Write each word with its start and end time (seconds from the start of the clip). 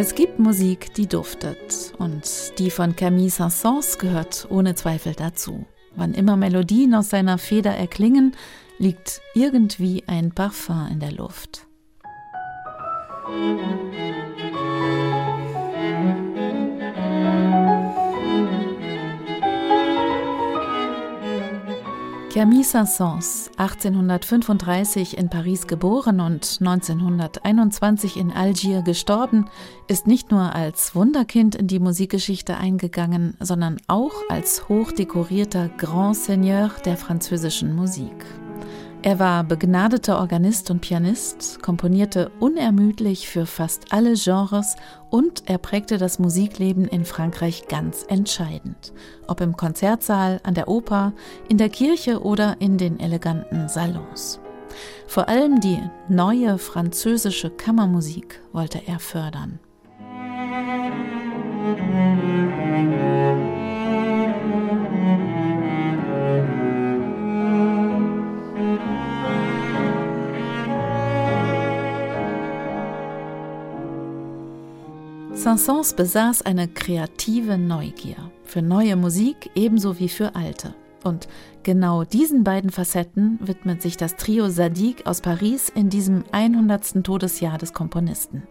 Es 0.00 0.14
gibt 0.14 0.38
Musik, 0.38 0.94
die 0.94 1.08
duftet 1.08 1.92
und 1.98 2.52
die 2.60 2.70
von 2.70 2.94
Camille 2.94 3.30
Saint-Saëns 3.30 3.98
gehört 3.98 4.46
ohne 4.48 4.76
Zweifel 4.76 5.12
dazu. 5.12 5.66
Wann 5.96 6.14
immer 6.14 6.36
Melodien 6.36 6.94
aus 6.94 7.10
seiner 7.10 7.36
Feder 7.36 7.72
erklingen, 7.72 8.36
liegt 8.78 9.20
irgendwie 9.34 10.04
ein 10.06 10.30
Parfum 10.30 10.86
in 10.92 11.00
der 11.00 11.10
Luft. 11.10 11.66
Camille 22.38 22.62
Saint-Saëns, 22.62 23.50
1835 23.56 25.18
in 25.18 25.28
Paris 25.28 25.66
geboren 25.66 26.20
und 26.20 26.58
1921 26.60 28.16
in 28.16 28.30
Algier 28.30 28.82
gestorben, 28.82 29.46
ist 29.88 30.06
nicht 30.06 30.30
nur 30.30 30.54
als 30.54 30.94
Wunderkind 30.94 31.56
in 31.56 31.66
die 31.66 31.80
Musikgeschichte 31.80 32.56
eingegangen, 32.56 33.36
sondern 33.40 33.78
auch 33.88 34.14
als 34.28 34.68
hochdekorierter 34.68 35.68
Grand 35.78 36.14
Seigneur 36.14 36.70
der 36.84 36.96
französischen 36.96 37.74
Musik. 37.74 38.24
Er 39.02 39.20
war 39.20 39.44
begnadeter 39.44 40.18
Organist 40.18 40.72
und 40.72 40.80
Pianist, 40.80 41.62
komponierte 41.62 42.32
unermüdlich 42.40 43.28
für 43.28 43.46
fast 43.46 43.92
alle 43.92 44.14
Genres 44.14 44.74
und 45.08 45.44
er 45.46 45.58
prägte 45.58 45.98
das 45.98 46.18
Musikleben 46.18 46.84
in 46.84 47.04
Frankreich 47.04 47.68
ganz 47.68 48.04
entscheidend, 48.08 48.92
ob 49.28 49.40
im 49.40 49.56
Konzertsaal, 49.56 50.40
an 50.42 50.54
der 50.54 50.66
Oper, 50.66 51.12
in 51.48 51.58
der 51.58 51.68
Kirche 51.68 52.22
oder 52.22 52.56
in 52.58 52.76
den 52.76 52.98
eleganten 52.98 53.68
Salons. 53.68 54.40
Vor 55.06 55.28
allem 55.28 55.60
die 55.60 55.80
neue 56.08 56.58
französische 56.58 57.50
Kammermusik 57.50 58.42
wollte 58.52 58.80
er 58.84 58.98
fördern. 58.98 59.60
Saint-Saëns 75.32 75.94
besaß 75.94 76.42
eine 76.42 76.68
kreative 76.68 77.58
Neugier 77.58 78.16
für 78.44 78.62
neue 78.62 78.96
Musik 78.96 79.50
ebenso 79.54 79.98
wie 79.98 80.08
für 80.08 80.34
alte. 80.34 80.74
Und 81.04 81.28
genau 81.62 82.04
diesen 82.04 82.44
beiden 82.44 82.70
Facetten 82.70 83.38
widmet 83.40 83.82
sich 83.82 83.96
das 83.96 84.16
Trio 84.16 84.48
Zadig 84.48 85.06
aus 85.06 85.20
Paris 85.20 85.68
in 85.68 85.90
diesem 85.90 86.24
100. 86.32 87.04
Todesjahr 87.04 87.58
des 87.58 87.72
Komponisten. 87.72 88.42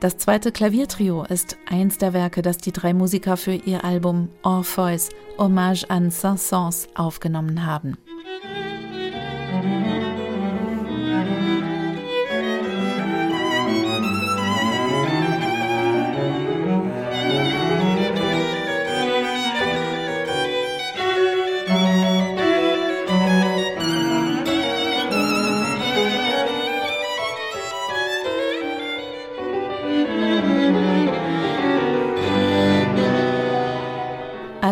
Das 0.00 0.16
zweite 0.16 0.50
Klaviertrio 0.50 1.22
ist 1.24 1.56
eins 1.70 1.98
der 1.98 2.12
Werke, 2.12 2.42
das 2.42 2.58
die 2.58 2.72
drei 2.72 2.92
Musiker 2.92 3.36
für 3.36 3.54
ihr 3.54 3.84
Album 3.84 4.30
Orpheus 4.42 5.10
Hommage 5.38 5.84
an 5.88 6.10
Saint-Saëns 6.10 6.88
aufgenommen 6.96 7.64
haben. 7.64 7.96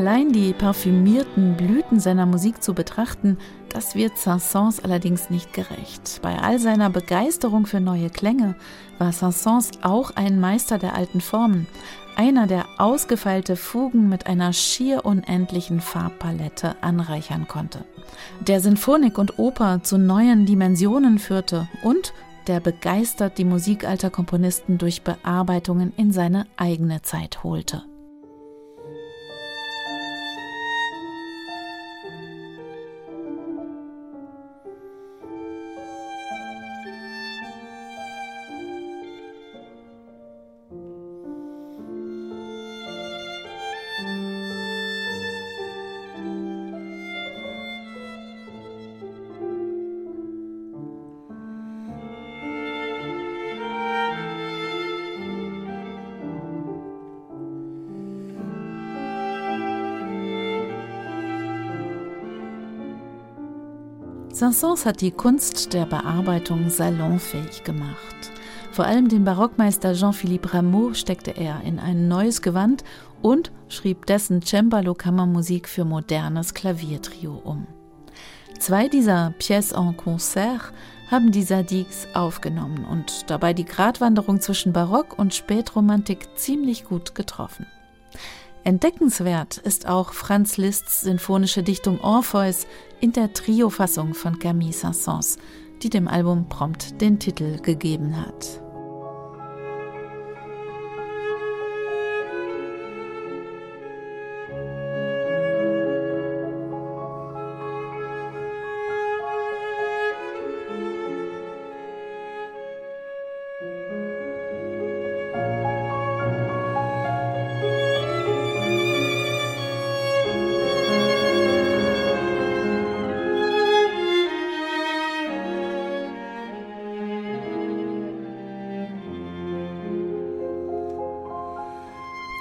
Allein 0.01 0.33
die 0.33 0.55
parfümierten 0.55 1.59
Blüten 1.59 2.01
seiner 2.01 2.25
Musik 2.25 2.63
zu 2.63 2.73
betrachten, 2.73 3.37
das 3.69 3.95
wird 3.95 4.17
Saint-Saëns 4.17 4.83
allerdings 4.83 5.29
nicht 5.29 5.53
gerecht. 5.53 6.21
Bei 6.23 6.39
all 6.39 6.59
seiner 6.59 6.89
Begeisterung 6.89 7.67
für 7.67 7.81
neue 7.81 8.09
Klänge 8.09 8.55
war 8.97 9.13
Saint-Saëns 9.13 9.83
auch 9.83 10.13
ein 10.17 10.41
Meister 10.41 10.79
der 10.79 10.95
alten 10.95 11.21
Formen, 11.21 11.67
einer, 12.17 12.47
der 12.47 12.65
ausgefeilte 12.79 13.57
Fugen 13.57 14.09
mit 14.09 14.27
einer 14.27 14.55
schier 14.55 15.05
unendlichen 15.05 15.83
Farbpalette 15.83 16.77
anreichern 16.81 17.47
konnte, 17.47 17.85
der 18.41 18.63
Sinfonik 18.63 19.19
und 19.19 19.39
Oper 19.39 19.83
zu 19.83 19.99
neuen 19.99 20.47
Dimensionen 20.47 21.19
führte 21.19 21.69
und 21.83 22.15
der 22.47 22.61
begeistert 22.61 23.37
die 23.37 23.45
Musik 23.45 23.87
alter 23.87 24.09
Komponisten 24.09 24.79
durch 24.79 25.03
Bearbeitungen 25.03 25.93
in 25.99 26.11
seine 26.11 26.47
eigene 26.57 27.03
Zeit 27.03 27.45
holte. 27.45 27.83
Saint-Saëns 64.41 64.87
hat 64.87 65.03
die 65.03 65.11
Kunst 65.11 65.75
der 65.75 65.85
Bearbeitung 65.85 66.71
salonfähig 66.71 67.63
gemacht. 67.63 68.33
Vor 68.73 68.87
allem 68.87 69.07
den 69.07 69.23
Barockmeister 69.23 69.93
Jean-Philippe 69.93 70.55
Rameau 70.55 70.95
steckte 70.95 71.33
er 71.33 71.61
in 71.63 71.79
ein 71.79 72.09
neues 72.09 72.41
Gewand 72.41 72.83
und 73.21 73.53
schrieb 73.69 74.07
dessen 74.07 74.41
Cembalo-Kammermusik 74.41 75.69
für 75.69 75.85
modernes 75.85 76.55
Klaviertrio 76.55 77.35
um. 77.45 77.67
Zwei 78.59 78.89
dieser 78.89 79.35
Pièces 79.39 79.75
en 79.75 79.95
Concert 79.99 80.73
haben 81.11 81.33
die 81.33 81.43
Sadigs 81.43 82.09
aufgenommen 82.15 82.87
und 82.87 83.29
dabei 83.29 83.53
die 83.53 83.67
Gratwanderung 83.67 84.41
zwischen 84.41 84.73
Barock 84.73 85.19
und 85.19 85.35
Spätromantik 85.35 86.39
ziemlich 86.39 86.85
gut 86.85 87.15
getroffen. 87.15 87.67
Entdeckenswert 88.65 89.57
ist 89.57 89.89
auch 89.89 90.13
Franz 90.13 90.59
Liszt's 90.59 91.01
sinfonische 91.01 91.63
Dichtung 91.63 92.01
Orpheus 92.01 92.67
in 93.01 93.13
der 93.13 93.33
Trio-Fassung 93.33 94.15
von 94.15 94.39
Camille 94.39 94.73
Saint-Saëns, 94.73 95.39
die 95.83 95.89
dem 95.89 96.07
Album 96.07 96.49
prompt 96.49 97.01
den 97.01 97.19
Titel 97.19 97.59
gegeben 97.63 98.21
hat. 98.21 98.61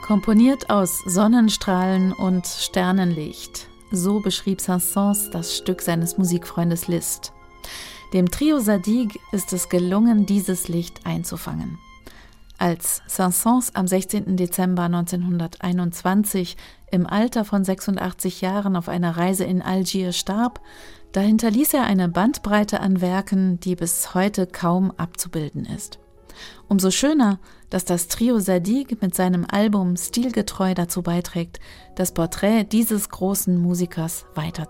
Komponiert 0.10 0.72
aus 0.72 1.04
Sonnenstrahlen 1.06 2.14
und 2.14 2.48
Sternenlicht. 2.48 3.68
So 3.92 4.20
beschrieb 4.20 4.60
Saint-Saëns 4.60 5.30
das 5.30 5.56
Stück 5.56 5.84
seines 5.84 6.18
Musikfreundes 6.18 6.88
Liszt. 6.88 7.32
Dem 8.12 8.32
Trio 8.32 8.60
Zadig 8.60 9.20
ist 9.32 9.54
es 9.54 9.70
gelungen, 9.70 10.26
dieses 10.26 10.68
Licht 10.68 11.06
einzufangen. 11.06 11.78
Als 12.58 13.04
Saint-Saëns 13.06 13.76
am 13.76 13.86
16. 13.86 14.36
Dezember 14.36 14.86
1921 14.86 16.58
im 16.90 17.06
Alter 17.06 17.46
von 17.46 17.64
86 17.64 18.42
Jahren 18.42 18.76
auf 18.76 18.90
einer 18.90 19.16
Reise 19.16 19.44
in 19.44 19.62
Algier 19.62 20.12
starb, 20.12 20.60
da 21.12 21.22
hinterließ 21.22 21.76
er 21.76 21.84
eine 21.84 22.10
Bandbreite 22.10 22.80
an 22.80 23.00
Werken, 23.00 23.60
die 23.60 23.76
bis 23.76 24.16
heute 24.16 24.48
kaum 24.48 24.90
abzubilden 24.98 25.66
ist. 25.66 25.99
Umso 26.68 26.92
schöner, 26.92 27.40
dass 27.70 27.86
das 27.86 28.08
Trio 28.08 28.40
Zadig 28.40 29.02
mit 29.02 29.16
seinem 29.16 29.46
Album 29.50 29.96
stilgetreu 29.98 30.74
dazu 30.74 31.02
beiträgt, 31.02 31.60
das 31.96 32.14
Porträt 32.14 32.66
dieses 32.66 33.10
großen 33.10 33.58
Musikers 33.58 34.26
weiter 34.36 34.70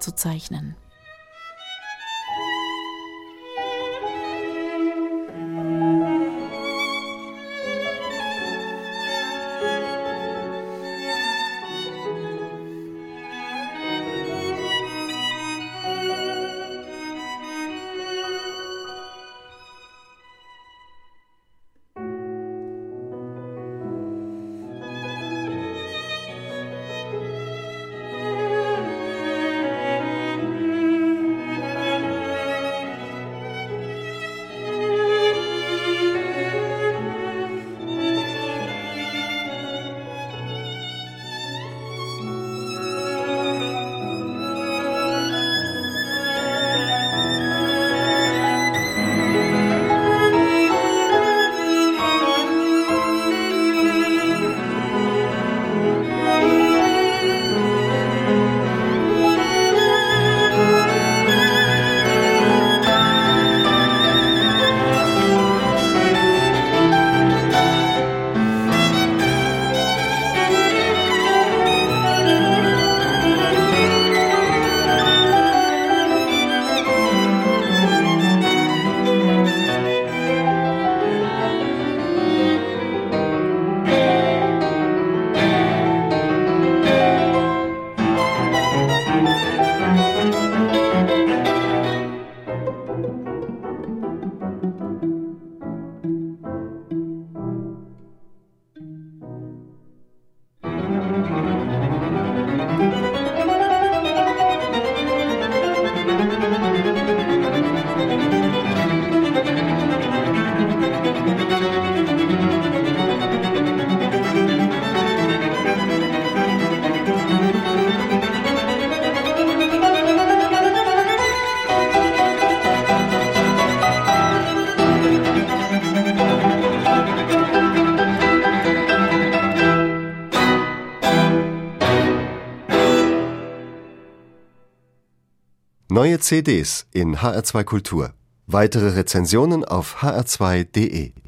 Neue 136.00 136.18
CDs 136.18 136.86
in 136.94 137.18
HR2 137.18 137.66
Kultur. 137.66 138.14
Weitere 138.48 138.92
Rezensionen 138.92 139.66
auf 139.66 139.98
hr2.de 139.98 141.12